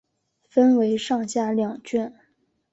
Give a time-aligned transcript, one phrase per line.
[0.49, 2.11] 分为上下两卷。